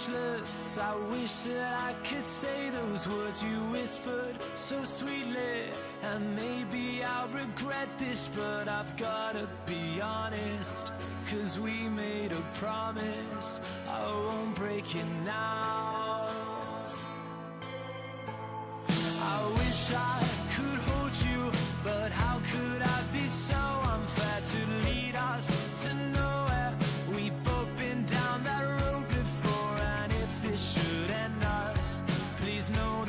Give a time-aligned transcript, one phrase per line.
[0.00, 0.78] speechless.
[0.78, 5.70] I wish that I could say those words you whispered so sweetly.
[6.02, 10.92] And maybe I'll regret this, but I've gotta be honest.
[11.30, 15.79] Cause we made a promise, I won't break it now.
[32.60, 32.99] she's known.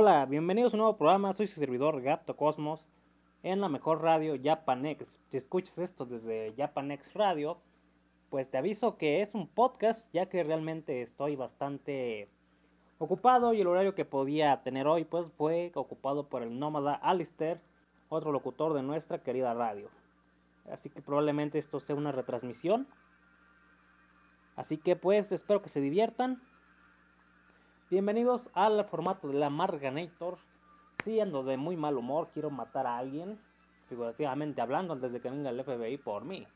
[0.00, 1.34] Hola, bienvenidos a un nuevo programa.
[1.34, 2.80] Soy su servidor Gato Cosmos
[3.42, 5.04] en la mejor radio Japanex.
[5.32, 7.58] Si escuchas esto desde Japanex Radio,
[8.30, 12.28] pues te aviso que es un podcast, ya que realmente estoy bastante
[12.98, 17.60] ocupado y el horario que podía tener hoy pues fue ocupado por el nómada Alistair,
[18.08, 19.88] otro locutor de nuestra querida radio.
[20.70, 22.86] Así que probablemente esto sea una retransmisión.
[24.54, 26.40] Así que pues espero que se diviertan.
[27.90, 30.36] Bienvenidos al formato de la Marganator.
[31.04, 33.40] Si ando de muy mal humor, quiero matar a alguien,
[33.88, 36.46] figurativamente hablando, antes de que venga el FBI por mí.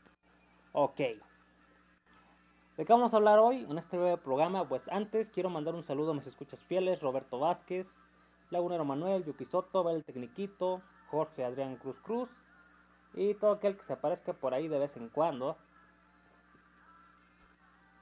[0.73, 0.97] Ok.
[2.77, 4.69] ¿De qué vamos a hablar hoy en este breve programa?
[4.69, 7.87] Pues antes quiero mandar un saludo a mis escuchas fieles, Roberto Vázquez,
[8.51, 12.29] Lagunero Manuel, Yuki Soto, Bel Tecniquito, Jorge Adrián Cruz Cruz
[13.15, 15.57] y todo aquel que se aparezca por ahí de vez en cuando.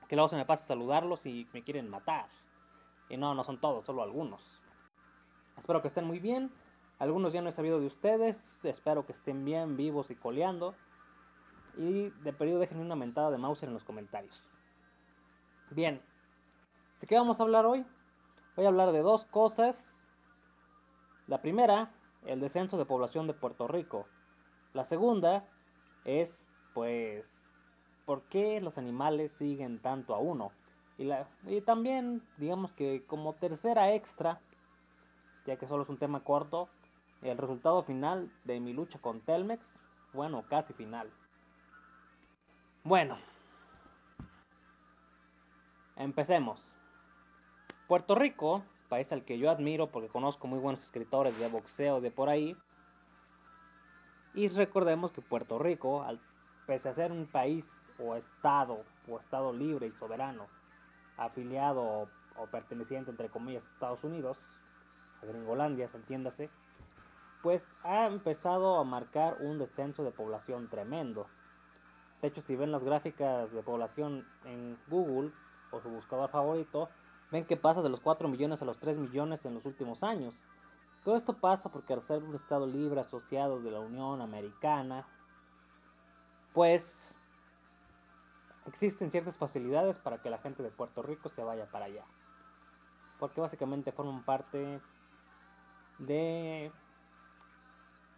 [0.09, 2.25] Que luego se me pasa saludarlos y me quieren matar.
[3.11, 4.39] Y no, no son todos, solo algunos.
[5.57, 6.49] Espero que estén muy bien.
[6.97, 8.37] Algunos ya no he sabido de ustedes.
[8.63, 10.75] Espero que estén bien, vivos y coleando.
[11.77, 14.33] Y de periodo déjenme una mentada de Mauser en los comentarios.
[15.71, 16.01] Bien.
[17.01, 17.85] ¿De qué vamos a hablar hoy?
[18.55, 19.75] Voy a hablar de dos cosas.
[21.27, 21.91] La primera,
[22.25, 24.05] el descenso de población de Puerto Rico.
[24.73, 25.43] La segunda
[26.05, 26.29] es,
[26.73, 27.25] pues,
[28.05, 30.53] ¿por qué los animales siguen tanto a uno?
[31.47, 34.39] Y, también, digamos que como tercera extra,
[35.47, 36.69] ya que solo es un tema corto,
[37.23, 39.63] el resultado final de mi lucha con Telmex,
[40.13, 41.09] bueno, casi final.
[42.83, 43.17] Bueno,
[45.95, 46.63] empecemos.
[47.87, 52.11] Puerto Rico, país al que yo admiro porque conozco muy buenos escritores de boxeo de
[52.11, 52.55] por ahí,
[54.35, 56.05] y recordemos que Puerto Rico,
[56.67, 57.65] pese a ser un país
[57.97, 60.45] o estado o estado libre y soberano,
[61.25, 64.37] afiliado o, perteneciente entre comillas a Estados Unidos,
[65.21, 66.49] a Gringolandia, entiéndase,
[67.43, 71.27] pues ha empezado a marcar un descenso de población tremendo.
[72.21, 75.31] De hecho, si ven las gráficas de población en Google
[75.71, 76.89] o su buscador favorito,
[77.31, 80.33] ven que pasa de los 4 millones a los 3 millones en los últimos años.
[81.03, 85.07] Todo esto pasa porque al ser un Estado libre asociado de la Unión Americana,
[86.53, 86.83] pues
[88.71, 92.03] existen ciertas facilidades para que la gente de Puerto Rico se vaya para allá.
[93.19, 94.81] Porque básicamente forman parte
[95.99, 96.71] de,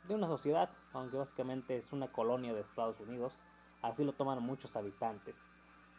[0.07, 3.33] de una sociedad, aunque básicamente es una colonia de Estados Unidos,
[3.81, 5.35] así lo toman muchos habitantes.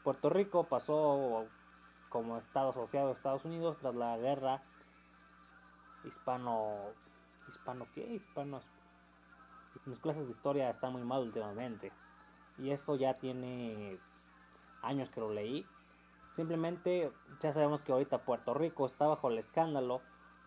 [0.03, 1.47] Puerto Rico pasó
[2.09, 4.62] como estado asociado a Estados Unidos tras la guerra
[6.04, 6.92] hispano
[7.48, 8.60] hispano qué hispano
[9.86, 11.91] mis clases de historia están muy mal últimamente
[12.59, 13.98] y esto ya tiene
[14.84, 15.67] años que lo leí
[16.37, 17.12] simplemente
[17.43, 20.00] ya sabemos que ahorita Puerto Rico está bajo el escándalo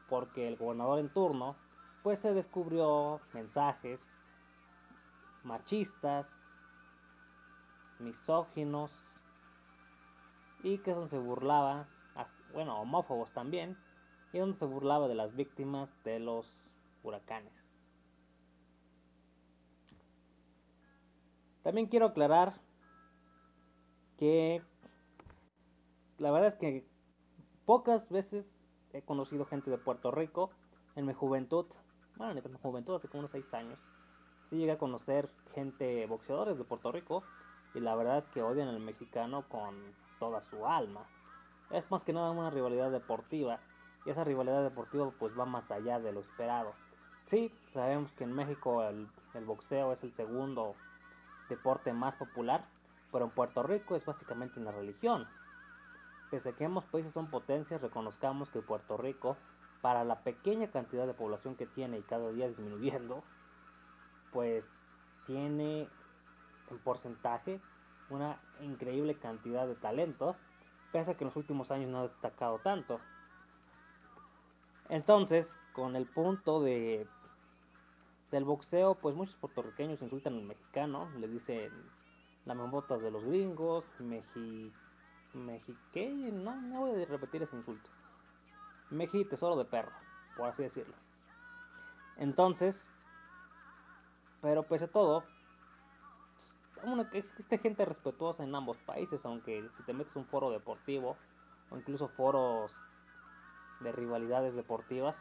[0.10, 1.56] porque el gobernador en turno
[2.04, 4.00] pues se descubrió mensajes
[5.44, 6.26] machistas
[8.00, 8.92] misóginos
[10.64, 11.88] y que eso se burlaba
[12.54, 13.78] bueno homófobos también
[14.34, 16.46] y donde se burlaba de las víctimas de los
[17.04, 17.54] huracanes.
[21.64, 22.60] También quiero aclarar
[24.18, 24.62] que
[26.18, 26.88] la verdad es que
[27.66, 28.46] pocas veces
[28.94, 30.50] he conocido gente de Puerto Rico
[30.96, 31.66] en mi juventud,
[32.16, 33.80] bueno, en mi juventud hace como unos 6 años,
[34.50, 37.24] sí llegué a conocer gente boxeadores de Puerto Rico
[37.74, 39.76] y la verdad es que odian al mexicano con
[40.20, 41.06] toda su alma.
[41.70, 43.60] Es más que nada una rivalidad deportiva
[44.06, 46.74] y esa rivalidad deportiva pues va más allá de lo esperado.
[47.30, 50.76] Sí, sabemos que en México el, el boxeo es el segundo
[51.50, 52.66] deporte más popular,
[53.12, 55.28] pero en Puerto Rico es básicamente una religión.
[56.30, 59.38] Pese a que ambos países son potencias, reconozcamos que Puerto Rico
[59.82, 63.24] para la pequeña cantidad de población que tiene y cada día disminuyendo,
[64.34, 64.66] pues
[65.26, 65.88] tiene
[66.70, 67.62] en porcentaje
[68.10, 70.36] una increíble cantidad de talentos,
[70.92, 73.00] pese a que en los últimos años no ha destacado tanto.
[74.90, 77.08] Entonces, con el punto de
[78.32, 81.72] del boxeo, pues muchos puertorriqueños insultan al mexicano, le dicen
[82.48, 84.72] la membotas de los gringos, meji,
[85.92, 86.10] ¿qué?
[86.10, 87.90] No, no voy a repetir ese insulto.
[88.90, 89.92] Meji tesoro de perro,
[90.38, 90.96] por así decirlo.
[92.16, 92.74] Entonces,
[94.42, 95.26] pero pese a todo,
[96.84, 101.18] una, existe gente respetuosa en ambos países, aunque si te metes un foro deportivo
[101.70, 102.72] o incluso foros
[103.82, 105.16] de rivalidades deportivas,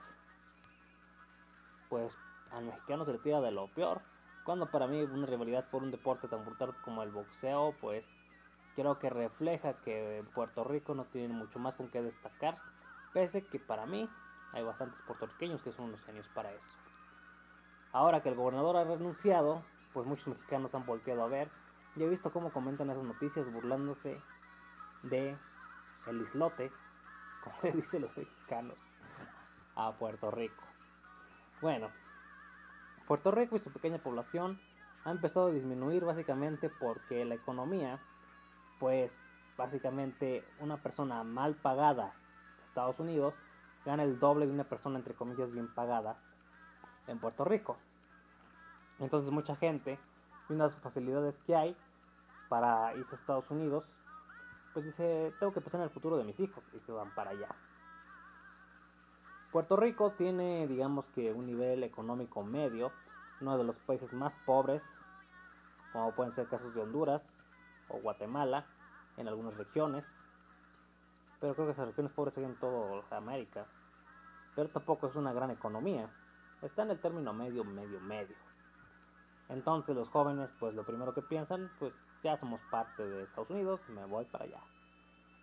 [1.89, 2.13] pues
[2.53, 4.01] al mexicano se le tira de lo peor.
[4.47, 8.05] Cuando para mí una rivalidad por un deporte tan brutal como el boxeo, pues
[8.77, 12.57] creo que refleja que Puerto Rico no tienen mucho más con qué destacar,
[13.13, 14.09] pese que para mí
[14.53, 16.63] hay bastantes puertorriqueños que son unos genios para eso.
[17.93, 21.51] Ahora que el gobernador ha renunciado, pues muchos mexicanos han volteado a ver
[21.97, 24.21] y he visto cómo comentan esas noticias burlándose
[25.03, 25.37] de
[26.07, 26.71] el islote,
[27.43, 28.77] como le dicen los mexicanos,
[29.75, 30.63] a Puerto Rico.
[31.61, 31.91] Bueno,
[33.07, 34.59] Puerto Rico y su pequeña población
[35.05, 38.01] ha empezado a disminuir básicamente porque la economía,
[38.81, 39.11] pues
[39.57, 42.13] básicamente una persona mal pagada
[42.59, 43.35] en Estados Unidos
[43.85, 46.19] gana el doble de una persona entre comillas bien pagada
[47.07, 47.79] en Puerto Rico.
[48.99, 49.99] Entonces mucha gente,
[50.49, 51.77] viendo las facilidades que hay
[52.49, 53.85] para irse a Estados Unidos,
[54.75, 57.31] pues dice, tengo que pensar en el futuro de mis hijos y se van para
[57.31, 57.49] allá.
[59.57, 62.93] Puerto Rico tiene, digamos que, un nivel económico medio,
[63.41, 64.83] uno de los países más pobres,
[65.95, 67.23] como pueden ser casos de Honduras
[67.89, 68.67] o Guatemala,
[69.17, 70.05] en algunas regiones,
[71.41, 73.65] pero creo que esas regiones pobres siguen en toda América,
[74.55, 76.07] pero tampoco es una gran economía,
[76.61, 78.37] está en el término medio, medio, medio.
[79.49, 83.81] Entonces los jóvenes, pues lo primero que piensan, pues ya somos parte de Estados Unidos,
[83.89, 84.61] me voy para allá.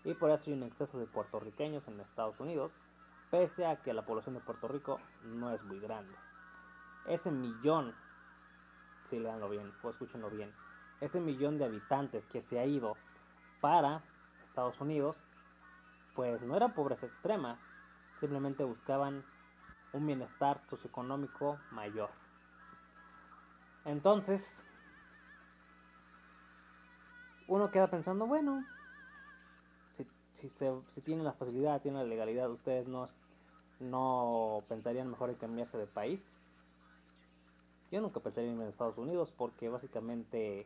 [0.03, 2.71] Y por eso hay un exceso de puertorriqueños en Estados Unidos,
[3.33, 6.13] pese a que la población de Puerto Rico no es muy grande.
[7.07, 7.95] Ese millón,
[9.09, 10.53] si leanlo bien, o escúchenlo bien,
[11.01, 12.95] ese millón de habitantes que se ha ido
[13.59, 14.03] para
[14.49, 15.15] Estados Unidos,
[16.15, 17.57] pues no era pobreza extrema,
[18.19, 19.25] simplemente buscaban
[19.93, 22.11] un bienestar socioeconómico mayor.
[23.85, 24.43] Entonces,
[27.47, 28.63] uno queda pensando, bueno,
[29.97, 30.03] si,
[30.39, 33.09] si, se, si tienen la facilidad, tienen la legalidad, ustedes no
[33.83, 36.19] no pensarían mejor en cambiarse de país.
[37.91, 40.65] Yo nunca pensaría en Estados Unidos porque básicamente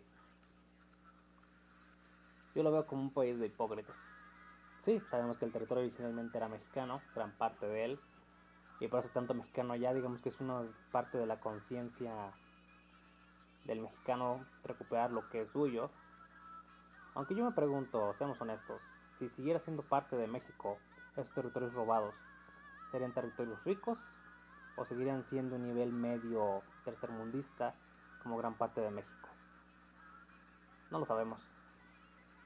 [2.56, 3.96] yo lo veo como un país de hipócritas.
[4.86, 8.00] Sí, sabemos que el territorio originalmente era mexicano, gran parte de él,
[8.80, 12.32] y por eso tanto mexicano allá, digamos que es una parte de la conciencia
[13.66, 15.90] del mexicano recuperar lo que es suyo.
[17.16, 18.82] Aunque yo me pregunto, seamos honestos,
[19.20, 20.78] si siguiera siendo parte de México,
[21.12, 22.16] esos territorios robados,
[22.92, 23.98] serían territorios ricos
[24.76, 27.74] o seguirían siendo un nivel medio tercermundista
[28.24, 29.30] como gran parte de México.
[30.92, 31.40] No lo sabemos.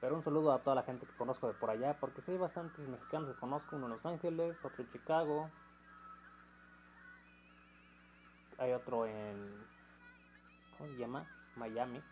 [0.00, 2.38] Pero un saludo a toda la gente que conozco de por allá, porque sí hay
[2.38, 5.48] bastantes mexicanos que conozco, uno en Los Ángeles, otro en Chicago,
[8.58, 9.64] hay otro en,
[10.76, 11.24] ¿cómo se llama?
[11.56, 12.02] Miami.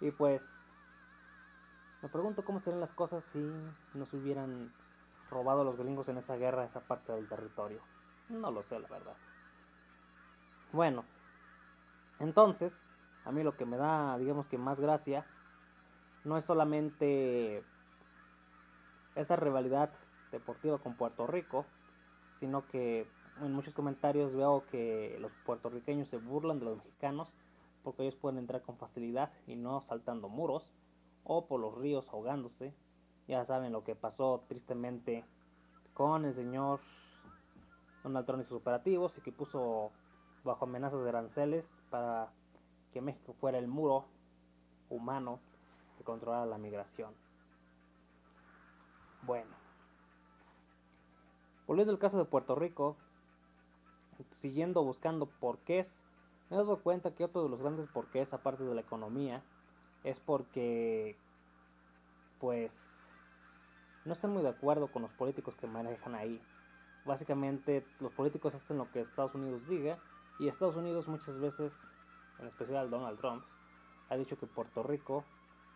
[0.00, 0.40] Y pues,
[2.02, 3.38] me pregunto cómo serían las cosas si
[3.94, 4.72] nos hubieran
[5.30, 7.80] robado a los gringos en esa guerra esa parte del territorio.
[8.28, 9.16] No lo sé, la verdad.
[10.72, 11.04] Bueno,
[12.20, 12.72] entonces,
[13.24, 15.26] a mí lo que me da, digamos que más gracia,
[16.24, 17.64] no es solamente
[19.14, 19.90] esa rivalidad
[20.30, 21.64] deportiva con Puerto Rico,
[22.40, 23.06] sino que
[23.40, 27.28] en muchos comentarios veo que los puertorriqueños se burlan de los mexicanos
[27.82, 30.66] porque ellos pueden entrar con facilidad y no saltando muros
[31.24, 32.74] o por los ríos ahogándose
[33.28, 35.24] ya saben lo que pasó tristemente
[35.94, 36.80] con el señor
[38.02, 39.90] Donald Trump y sus operativos y que puso
[40.44, 42.28] bajo amenazas de aranceles para
[42.92, 44.06] que México fuera el muro
[44.88, 45.38] humano
[45.98, 47.12] que controlara la migración.
[49.22, 49.50] Bueno,
[51.66, 52.96] volviendo al caso de Puerto Rico,
[54.40, 55.86] siguiendo buscando porqués,
[56.48, 59.42] me he dado cuenta que otro de los grandes porqués, aparte de la economía,
[60.04, 61.16] es porque,
[62.40, 62.70] pues,
[64.08, 66.40] no están muy de acuerdo con los políticos que manejan ahí.
[67.04, 69.98] Básicamente los políticos hacen lo que Estados Unidos diga
[70.38, 71.72] y Estados Unidos muchas veces,
[72.38, 73.44] en especial Donald Trump,
[74.08, 75.24] ha dicho que Puerto Rico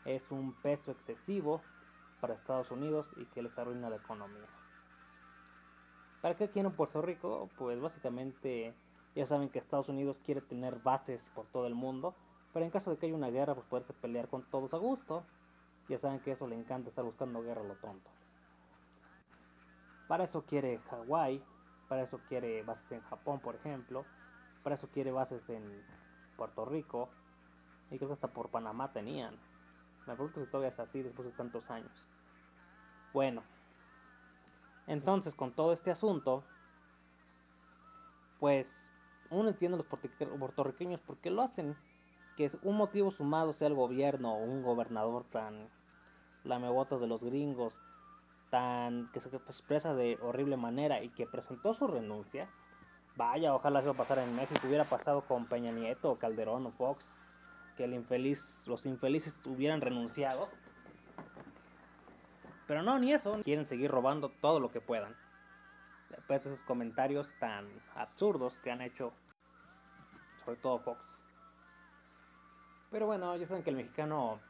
[0.07, 1.61] es un peso excesivo
[2.21, 4.49] para Estados Unidos y que les arruina la economía.
[6.23, 7.51] ¿Para qué quieren Puerto Rico?
[7.59, 8.75] Pues básicamente
[9.15, 12.15] ya saben que Estados Unidos quiere tener bases por todo el mundo,
[12.53, 15.25] pero en caso de que haya una guerra, pues poderse pelear con todos a gusto.
[15.89, 18.09] Ya saben que eso le encanta estar buscando guerra a lo tonto.
[20.13, 21.43] Para eso quiere Hawái,
[21.89, 24.05] para eso quiere bases en Japón, por ejemplo,
[24.63, 25.83] para eso quiere bases en
[26.37, 27.09] Puerto Rico,
[27.91, 29.35] y creo que hasta por Panamá tenían.
[30.07, 31.91] Me pregunto si todavía es así después de tantos años.
[33.15, 33.43] Bueno,
[34.87, 36.45] entonces con todo este asunto,
[38.39, 38.67] pues
[39.31, 41.75] uno entiende los puertorriqueños por qué lo hacen.
[42.37, 45.71] Que un motivo sumado sea el gobierno o un gobernador tan
[46.45, 47.73] lamebotas de los gringos,
[48.53, 52.49] tan que se expresa de horrible manera y que presentó su renuncia.
[53.17, 57.05] Vaya, ojalá eso pasara en México, hubiera pasado con Peña Nieto, o Calderón o Fox,
[57.77, 60.49] que el infeliz, los infelices hubieran renunciado
[62.73, 63.39] pero no, ni eso.
[63.45, 65.15] Quieren seguir robando todo lo que puedan.
[66.09, 69.13] Después de esos comentarios tan absurdos que han hecho,
[70.45, 71.01] sobre todo Fox.
[72.91, 74.41] Pero bueno, ya saben que el mexicano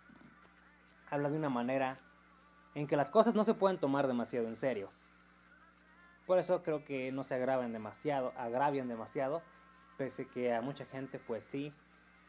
[1.10, 1.98] habla de una manera
[2.74, 4.90] en que las cosas no se pueden tomar demasiado en serio.
[6.26, 9.42] Por eso creo que no se agraven demasiado, agravian demasiado,
[9.98, 11.72] pese que a mucha gente pues sí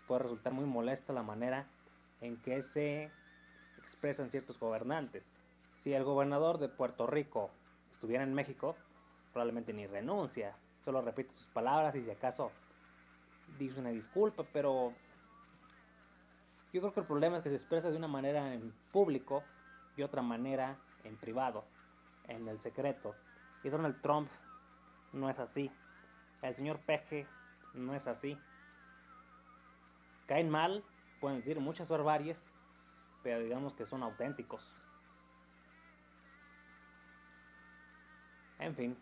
[0.07, 1.65] puede resultar muy molesta la manera
[2.21, 3.11] en que se
[3.77, 5.23] expresan ciertos gobernantes.
[5.83, 7.51] Si el gobernador de Puerto Rico
[7.93, 8.75] estuviera en México,
[9.31, 12.51] probablemente ni renuncia, solo repite sus palabras y si acaso
[13.59, 14.93] dice una disculpa, pero
[16.73, 19.43] yo creo que el problema es que se expresa de una manera en público
[19.95, 21.65] y otra manera en privado,
[22.27, 23.15] en el secreto.
[23.63, 24.29] Y Donald Trump
[25.11, 25.71] no es así.
[26.41, 27.27] El señor Peje
[27.73, 28.37] no es así.
[30.27, 30.83] Caen mal,
[31.19, 32.37] pueden decir muchas barbaries,
[33.23, 34.61] pero digamos que son auténticos.
[38.59, 38.97] En fin.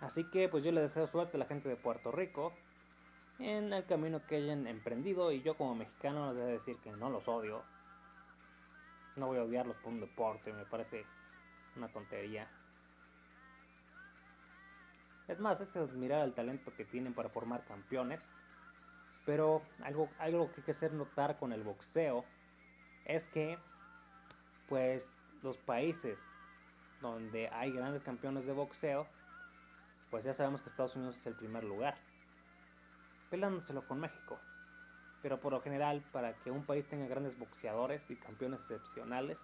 [0.00, 2.54] Así que pues yo le deseo suerte a la gente de Puerto Rico
[3.38, 7.10] en el camino que hayan emprendido y yo como mexicano les a decir que no
[7.10, 7.62] los odio.
[9.20, 11.04] No voy a odiarlos por un deporte, me parece
[11.76, 12.48] una tontería.
[15.28, 18.18] Es más, es admirar el talento que tienen para formar campeones.
[19.26, 22.24] Pero algo, algo que hay que hacer notar con el boxeo
[23.04, 23.58] es que
[24.70, 25.02] pues
[25.42, 26.16] los países
[27.02, 29.06] donde hay grandes campeones de boxeo,
[30.10, 31.98] pues ya sabemos que Estados Unidos es el primer lugar,
[33.28, 34.38] pelándoselo con México.
[35.22, 39.36] Pero por lo general, para que un país tenga grandes boxeadores y campeones excepcionales,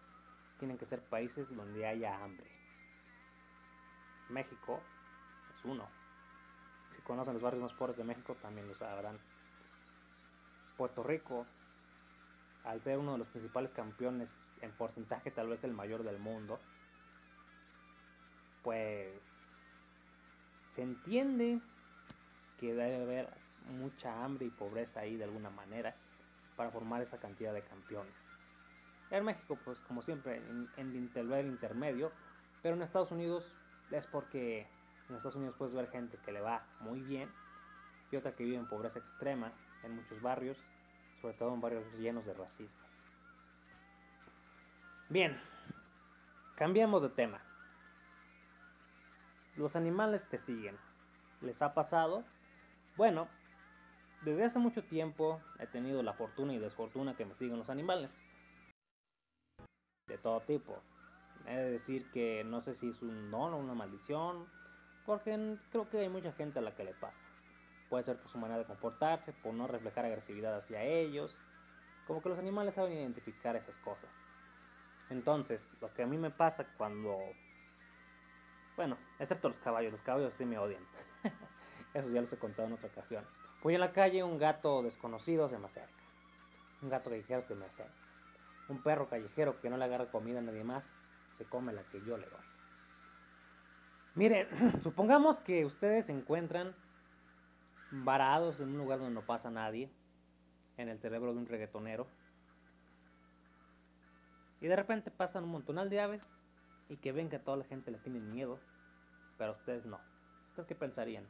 [0.58, 2.46] tienen que ser países donde haya hambre.
[4.30, 4.80] México
[5.54, 5.86] es uno.
[6.94, 9.18] Si conocen los barrios más pobres de México, también lo sabrán.
[10.76, 11.46] Puerto Rico,
[12.64, 14.28] al ser uno de los principales campeones
[14.62, 16.58] en porcentaje, tal vez el mayor del mundo,
[18.62, 19.12] pues
[20.74, 21.60] se entiende
[22.58, 25.94] que debe haber mucha hambre y pobreza ahí de alguna manera
[26.56, 28.12] para formar esa cantidad de campeones.
[29.10, 32.10] En México, pues como siempre, en, en el intermedio,
[32.62, 33.44] pero en Estados Unidos
[33.90, 34.66] es porque
[35.08, 37.30] en Estados Unidos puedes ver gente que le va muy bien
[38.10, 39.52] y otra que vive en pobreza extrema
[39.84, 40.56] en muchos barrios,
[41.20, 42.86] sobre todo en barrios llenos de racismo.
[45.08, 45.40] Bien,
[46.56, 47.40] cambiamos de tema
[49.56, 50.76] los animales te siguen.
[51.40, 52.24] ¿Les ha pasado?
[52.96, 53.28] Bueno,
[54.22, 58.10] desde hace mucho tiempo he tenido la fortuna y desfortuna que me siguen los animales.
[60.08, 60.76] De todo tipo.
[61.46, 64.46] He de decir que no sé si es un don o una maldición,
[65.04, 67.16] porque creo que hay mucha gente a la que le pasa.
[67.88, 71.34] Puede ser por su manera de comportarse, por no reflejar agresividad hacia ellos.
[72.06, 74.10] Como que los animales saben identificar esas cosas.
[75.10, 77.16] Entonces, lo que a mí me pasa cuando
[78.76, 80.82] bueno, excepto los caballos, los caballos sí me odian.
[81.94, 83.24] Eso ya los he contado en otra ocasión.
[83.62, 85.90] Voy en la calle, un gato desconocido se me acerca.
[86.82, 87.92] Un gato callejero se me acerca.
[88.68, 90.84] Un perro callejero que no le agarra comida a nadie más,
[91.38, 92.40] se come la que yo le doy.
[94.14, 96.74] Miren, supongamos que ustedes se encuentran
[97.90, 99.90] varados en un lugar donde no pasa nadie,
[100.76, 102.06] en el cerebro de un reggaetonero,
[104.60, 106.22] y de repente pasan un montonal de aves
[106.88, 108.58] y que ven que a toda la gente le tienen miedo,
[109.38, 110.00] pero ustedes no.
[110.50, 111.24] ¿Ustedes qué pensarían?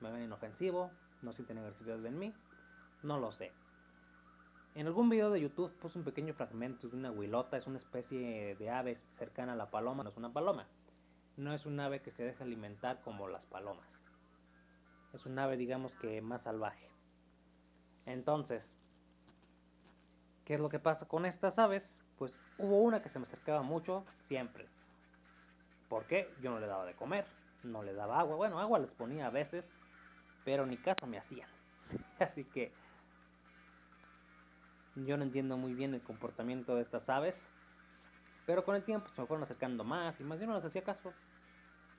[0.00, 0.90] ¿Me ven inofensivo?
[1.22, 2.34] ¿No sienten agresividad en mí?
[3.02, 3.52] No lo sé.
[4.74, 8.54] En algún video de YouTube puse un pequeño fragmento de una huilota, es una especie
[8.54, 10.66] de ave cercana a la paloma, no es una paloma.
[11.36, 13.86] No es un ave que se deja alimentar como las palomas.
[15.12, 16.88] Es un ave, digamos que más salvaje.
[18.06, 18.62] Entonces,
[20.44, 21.82] ¿qué es lo que pasa con estas aves?
[22.18, 24.68] Pues hubo una que se me acercaba mucho, siempre.
[25.88, 26.32] ¿Por qué?
[26.40, 27.26] Yo no le daba de comer.
[27.64, 28.36] no le daba agua.
[28.36, 29.64] Bueno, agua les ponía a veces,
[30.44, 31.48] pero ni caso me hacían.
[32.18, 32.72] Así que
[34.96, 37.34] yo no entiendo muy bien el comportamiento de estas aves.
[38.46, 40.82] Pero con el tiempo se me fueron acercando más y más yo no les hacía
[40.82, 41.12] caso.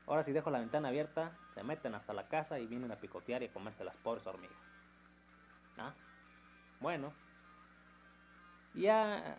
[0.07, 3.43] Ahora si dejo la ventana abierta, se meten hasta la casa y vienen a picotear
[3.43, 4.57] y a comerse las pobres hormigas.
[5.77, 5.93] ¿Ah?
[6.79, 7.13] Bueno.
[8.73, 9.37] Ya,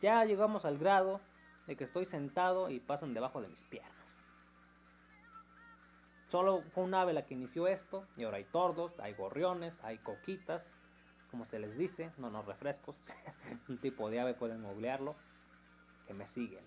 [0.00, 1.20] ya llegamos al grado
[1.66, 3.93] de que estoy sentado y pasan debajo de mis piernas.
[6.34, 9.98] Solo fue un ave la que inició esto, y ahora hay tordos, hay gorriones, hay
[9.98, 10.64] coquitas,
[11.30, 12.96] como se les dice, no nos refrescos,
[13.68, 15.14] un tipo de ave pueden googlearlo,
[16.08, 16.64] que me siguen.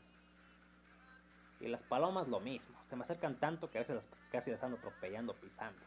[1.60, 4.78] Y las palomas lo mismo, se me acercan tanto que a veces casi las ando
[4.78, 5.82] atropellando, pisando.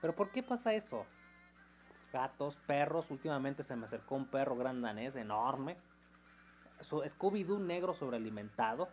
[0.00, 1.06] Pero ¿por qué pasa eso?
[2.12, 5.76] Gatos, perros, últimamente se me acercó un perro gran danés enorme.
[6.90, 8.88] Scooby-Doo negro sobrealimentado.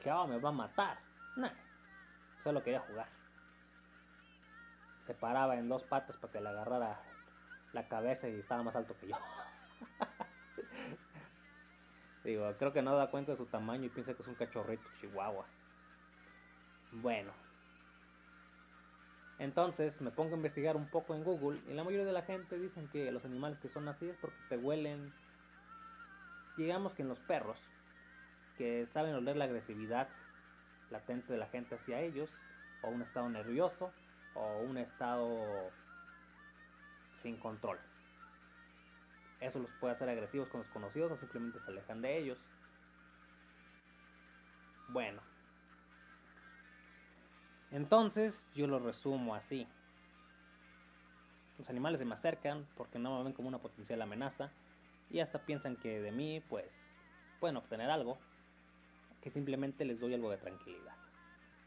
[0.00, 0.98] Que oh, me va a matar.
[2.42, 3.08] Solo quería jugar.
[5.06, 7.00] Se paraba en dos patas para que le agarrara
[7.72, 9.16] la cabeza y estaba más alto que yo.
[12.24, 14.88] Digo, creo que no da cuenta de su tamaño y piensa que es un cachorrito
[15.00, 15.44] chihuahua.
[16.92, 17.32] Bueno.
[19.38, 22.58] Entonces me pongo a investigar un poco en Google y la mayoría de la gente
[22.58, 25.12] dicen que los animales que son así es porque te huelen,
[26.56, 27.58] digamos que en los perros,
[28.56, 30.08] que saben oler la agresividad
[30.92, 32.30] latente de la gente hacia ellos,
[32.82, 33.92] o un estado nervioso,
[34.34, 35.70] o un estado
[37.22, 37.78] sin control.
[39.40, 42.38] Eso los puede hacer agresivos con los conocidos o simplemente se alejan de ellos.
[44.88, 45.20] Bueno.
[47.72, 49.66] Entonces yo lo resumo así.
[51.58, 54.50] Los animales se me acercan porque no me ven como una potencial amenaza
[55.10, 56.66] y hasta piensan que de mí pues
[57.40, 58.18] pueden obtener algo
[59.22, 60.94] que simplemente les doy algo de tranquilidad.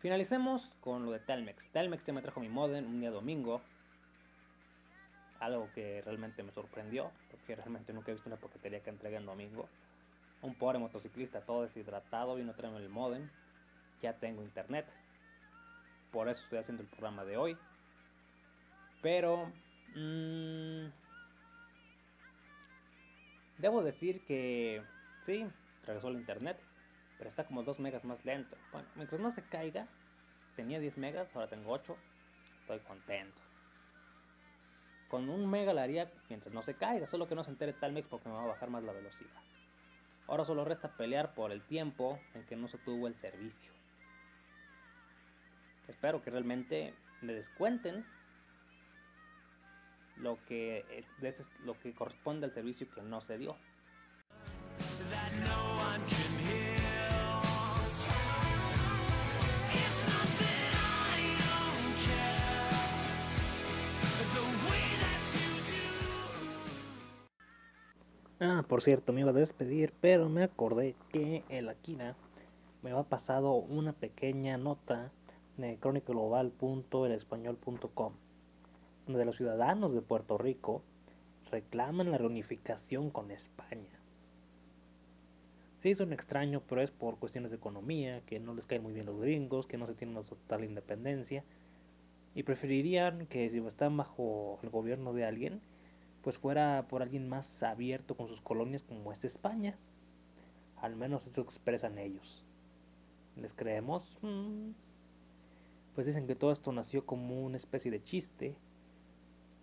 [0.02, 1.64] Finalicemos con lo de Telmex.
[1.72, 3.62] Telmex ya me trajo mi modem un día domingo
[5.40, 9.26] algo que realmente me sorprendió, porque realmente nunca he visto una paquetería que entregue en
[9.26, 9.68] domingo.
[10.42, 13.30] Un pobre motociclista todo deshidratado, vino a el modem,
[14.02, 14.86] ya tengo internet,
[16.12, 17.58] por eso estoy haciendo el programa de hoy.
[19.02, 19.52] Pero,
[19.96, 20.88] mmm,
[23.58, 24.82] debo decir que
[25.26, 25.46] sí,
[25.86, 26.58] regresó el internet,
[27.18, 28.56] pero está como 2 megas más lento.
[28.72, 29.88] Bueno, mientras no se caiga,
[30.56, 31.98] tenía 10 megas, ahora tengo 8,
[32.62, 33.46] estoy contento
[35.10, 37.94] con un mega la haría mientras no se caiga, solo que no se entere tal
[37.94, 39.32] mix porque me va a bajar más la velocidad.
[40.28, 43.72] Ahora solo resta pelear por el tiempo en que no se tuvo el servicio.
[45.88, 48.06] Espero que realmente me descuenten
[50.18, 51.06] lo que
[51.64, 53.56] lo que corresponde al servicio que no se dio.
[68.40, 72.16] Ah, por cierto, me iba a despedir, pero me acordé que en la quina
[72.84, 75.10] me ha pasado una pequeña nota
[75.58, 78.14] de crónicaglobal.elespañol.com
[79.08, 80.82] donde los ciudadanos de Puerto Rico
[81.52, 84.00] reclaman la reunificación con España.
[85.82, 89.06] Sí, un extraño, pero es por cuestiones de economía, que no les caen muy bien
[89.06, 91.44] los gringos, que no se tienen una total independencia,
[92.34, 95.62] y preferirían que si están bajo el gobierno de alguien,
[96.26, 99.76] pues fuera por alguien más abierto con sus colonias como es España.
[100.82, 102.44] Al menos eso expresan ellos.
[103.36, 104.02] ¿Les creemos?
[104.24, 104.72] Mm.
[105.94, 108.56] Pues dicen que todo esto nació como una especie de chiste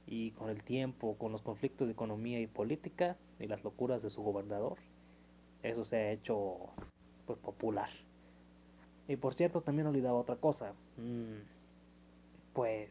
[0.07, 4.11] y con el tiempo, con los conflictos de economía y política y las locuras de
[4.11, 4.79] su gobernador,
[5.65, 6.69] eso se ha hecho
[7.27, 7.91] pues popular.
[9.09, 10.75] Y por cierto, también olvidaba otra cosa.
[10.97, 11.43] Mm.
[12.53, 12.89] Pues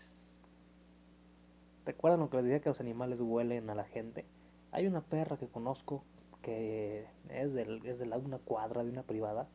[1.85, 4.25] ¿Recuerdan lo que les decía que los animales huelen a la gente?
[4.71, 6.03] Hay una perra que conozco
[6.41, 9.47] que es, del, es de la, una cuadra de una privada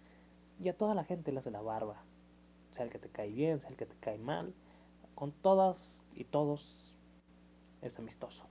[0.60, 2.02] y a toda la gente le hace la barba.
[2.74, 4.54] Sea el que te cae bien, sea el que te cae mal.
[5.14, 5.76] Con todas
[6.14, 6.60] y todos
[7.82, 8.42] es amistoso.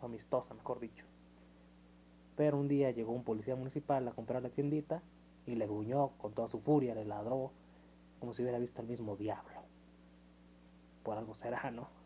[0.00, 1.04] O amistosa, mejor dicho.
[2.36, 5.02] Pero un día llegó un policía municipal a comprar la tiendita
[5.46, 7.52] y le gruñó con toda su furia, le ladró
[8.18, 9.62] como si hubiera visto al mismo diablo.
[11.02, 12.01] Por algo será, ¿no?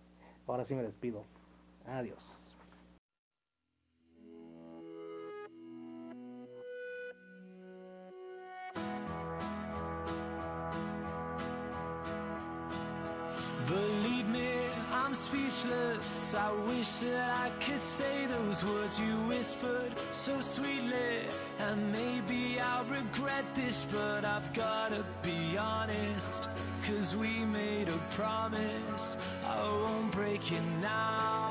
[0.47, 1.25] Ahora sí me despido.
[1.87, 2.36] Adiós.
[15.27, 16.35] Speechless.
[16.35, 21.27] I wish that I could say those words you whispered so sweetly.
[21.59, 26.49] And maybe I'll regret this, but I've gotta be honest.
[26.87, 31.46] Cause we made a promise, I won't break it now.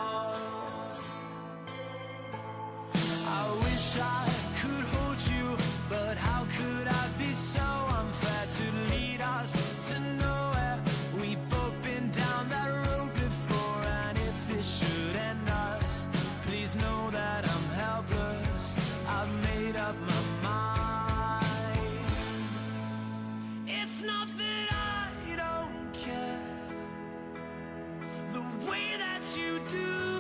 [29.38, 30.14] You do.